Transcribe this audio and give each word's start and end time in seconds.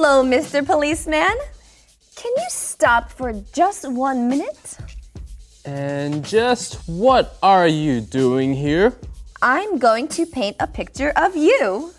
Hello, 0.00 0.22
Mr. 0.22 0.64
Policeman. 0.64 1.36
Can 2.14 2.32
you 2.36 2.46
stop 2.50 3.10
for 3.10 3.32
just 3.52 3.82
one 3.90 4.28
minute? 4.28 4.78
And 5.64 6.24
just 6.24 6.88
what 6.88 7.36
are 7.42 7.66
you 7.66 8.00
doing 8.00 8.54
here? 8.54 8.94
I'm 9.42 9.76
going 9.78 10.06
to 10.14 10.24
paint 10.24 10.54
a 10.60 10.68
picture 10.68 11.10
of 11.16 11.34
you. 11.34 11.92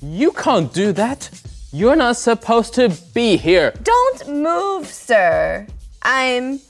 You 0.00 0.32
can't 0.32 0.72
do 0.72 0.90
that. 0.92 1.28
You're 1.70 1.96
not 1.96 2.16
supposed 2.16 2.72
to 2.76 2.88
be 3.12 3.36
here. 3.36 3.74
Don't 3.82 4.28
move, 4.28 4.86
sir. 4.86 5.66
I'm. 6.00 6.60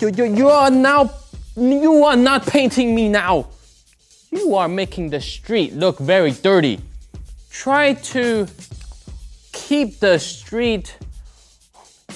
You, 0.00 0.08
you, 0.16 0.24
you 0.24 0.48
are 0.48 0.72
now. 0.72 1.12
You 1.54 2.02
are 2.02 2.16
not 2.16 2.44
painting 2.44 2.92
me 2.92 3.08
now. 3.08 3.50
You 4.32 4.56
are 4.56 4.66
making 4.66 5.10
the 5.10 5.20
street 5.20 5.74
look 5.74 6.00
very 6.00 6.32
dirty. 6.32 6.80
Try 7.54 7.94
to 7.94 8.46
keep 9.52 10.00
the 10.00 10.18
street. 10.18 10.98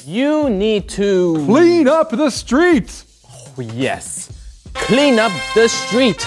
You 0.05 0.51
need 0.51 0.88
to. 0.91 1.42
Clean 1.47 1.87
up 1.88 2.11
the 2.11 2.28
street! 2.28 3.05
Oh, 3.24 3.61
yes. 3.61 4.30
Clean 4.74 5.19
up 5.19 5.33
the 5.55 5.69
street. 5.69 6.27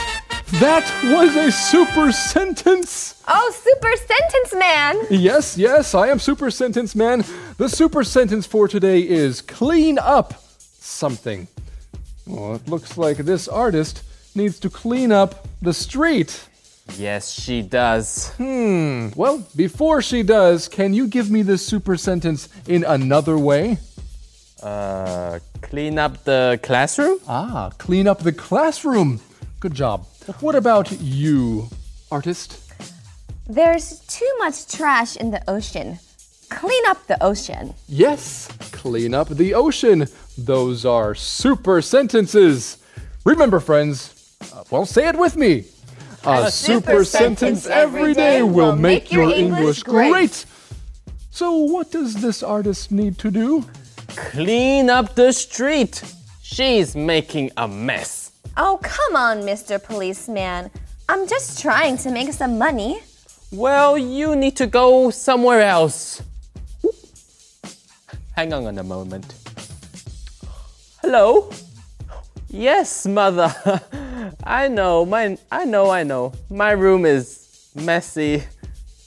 That 0.54 0.90
was 1.04 1.36
a 1.36 1.52
super 1.52 2.12
sentence! 2.14 3.22
Oh, 3.28 3.54
super 3.62 3.92
sentence 3.98 4.56
man. 4.58 5.06
Yes, 5.10 5.58
yes, 5.58 5.94
I 5.94 6.08
am 6.08 6.18
Super 6.18 6.50
Sentence 6.50 6.96
Man. 6.96 7.24
The 7.58 7.70
super 7.70 8.04
sentence 8.04 8.48
for 8.48 8.68
today 8.68 9.02
is 9.02 9.42
clean 9.42 10.00
up 10.00 10.42
something. 10.58 11.48
Well, 12.26 12.56
it 12.56 12.68
looks 12.68 12.98
like 12.98 13.18
this 13.18 13.48
artist 13.48 14.04
needs 14.36 14.58
to 14.62 14.70
clean 14.70 15.12
up 15.12 15.48
the 15.62 15.74
street. 15.74 16.48
Yes, 16.98 17.32
she 17.32 17.62
does. 17.62 18.30
Hmm. 18.38 19.10
Well, 19.16 19.46
before 19.56 20.02
she 20.02 20.24
does, 20.24 20.68
can 20.68 20.94
you 20.94 21.08
give 21.08 21.32
me 21.32 21.42
this 21.42 21.66
super 21.66 21.98
sentence 21.98 22.50
in 22.68 22.84
another 22.84 23.38
way? 23.38 23.78
Uh, 24.62 25.40
clean 25.62 25.98
up 25.98 26.24
the 26.24 26.60
classroom? 26.62 27.20
Ah, 27.28 27.72
clean 27.78 28.08
up 28.08 28.20
the 28.20 28.32
classroom. 28.32 29.20
Good 29.60 29.74
job. 29.74 30.06
What 30.40 30.56
about 30.56 30.92
you, 31.02 31.68
artist? 32.12 32.60
There's 33.48 34.00
too 34.08 34.32
much 34.40 34.68
trash 34.68 35.16
in 35.16 35.32
the 35.32 35.42
ocean. 35.50 36.00
Clean 36.50 36.84
up 36.88 37.08
the 37.08 37.22
ocean. 37.24 37.74
Yes, 37.88 38.48
clean 38.72 39.14
up 39.14 39.30
the 39.30 39.54
ocean. 39.54 40.08
Those 40.38 40.86
are 40.86 41.16
super 41.16 41.82
sentences. 41.82 42.78
Remember, 43.26 43.60
friends, 43.60 44.36
uh, 44.54 44.64
well, 44.70 44.86
say 44.86 45.08
it 45.08 45.18
with 45.18 45.36
me. 45.36 45.66
A, 46.24 46.52
super, 46.52 47.04
sentence 47.04 47.66
every 47.66 48.14
day 48.14 48.44
will 48.44 48.76
make 48.76 49.12
your 49.12 49.32
English 49.32 49.84
great. 49.84 50.46
So, 51.32 51.56
what 51.56 51.92
does 51.92 52.16
this 52.16 52.44
artist 52.44 52.92
need 52.92 53.18
to 53.20 53.32
do? 53.32 53.66
Clean 54.10 54.90
up 54.90 55.16
the 55.16 55.32
street. 55.32 56.04
She's 56.44 56.96
making 56.96 57.52
a 57.58 57.68
mess. 57.68 58.32
Oh, 58.58 58.80
come 58.84 59.16
on, 59.16 59.42
Mr. 59.42 59.82
Policeman. 59.82 60.70
I'm 61.10 61.28
just 61.28 61.62
trying 61.62 61.98
to 61.98 62.12
make 62.12 62.32
some 62.34 62.58
money. 62.58 63.02
Well, 63.52 63.98
you 63.98 64.36
need 64.36 64.56
to 64.58 64.68
go 64.68 65.10
somewhere 65.10 65.62
else. 65.62 66.22
Hang 68.36 68.54
on 68.54 68.78
a 68.78 68.84
moment. 68.84 69.34
Hello? 71.02 71.50
Yes, 72.50 73.08
mother. 73.08 73.54
I 74.44 74.68
know, 74.68 75.06
my 75.06 75.38
I 75.52 75.66
know, 75.66 75.90
I 75.90 76.04
know. 76.04 76.34
My 76.50 76.72
room 76.72 77.06
is 77.06 77.70
messy. 77.76 78.44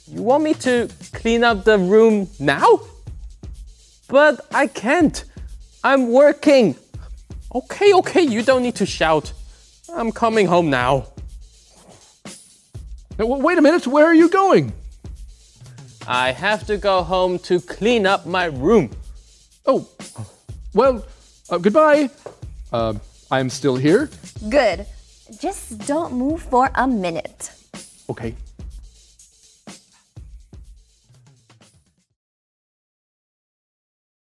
You 0.07 0.23
want 0.23 0.45
me 0.45 0.55
to 0.55 0.89
clean 1.13 1.43
up 1.43 1.65
the 1.65 1.79
room 1.79 2.29
now? 2.39 2.81
But 4.09 4.41
I 4.55 4.67
can't. 4.67 5.25
I'm 5.83 6.13
working. 6.13 6.77
Okay, 7.55 7.93
okay, 7.95 8.23
you 8.23 8.43
don't 8.43 8.63
need 8.63 8.77
to 8.77 8.87
shout. 8.87 9.33
I'm 9.93 10.13
coming 10.13 10.47
home 10.47 10.71
now. 10.71 11.09
Now, 13.19 13.27
wait 13.27 13.59
a 13.59 13.63
minute, 13.63 13.87
where 13.87 14.07
are 14.07 14.15
you 14.15 14.29
going? 14.29 14.73
I 16.07 16.33
have 16.33 16.67
to 16.67 16.77
go 16.77 17.03
home 17.03 17.39
to 17.41 17.61
clean 17.61 18.07
up 18.07 18.27
my 18.27 18.47
room. 18.47 18.91
Oh, 19.67 19.89
well, 20.75 21.05
uh, 21.49 21.59
goodbye. 21.59 22.11
Uh, 22.73 22.95
I'm 23.31 23.49
still 23.51 23.77
here. 23.77 24.11
Good. 24.49 24.87
Just 25.41 25.79
don't 25.87 26.13
move 26.13 26.43
for 26.43 26.71
a 26.75 26.87
minute. 26.87 27.51
Okay. 28.11 28.35